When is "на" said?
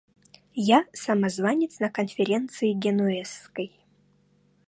1.79-1.91